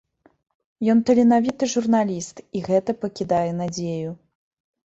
Ён 0.93 1.03
таленавіты 1.09 1.69
журналіст, 1.75 2.35
і 2.61 2.65
гэта 2.71 2.99
пакідае 3.05 3.47
надзею. 3.59 4.11